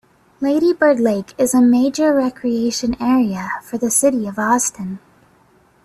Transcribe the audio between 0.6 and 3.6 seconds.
Bird Lake is a major recreation area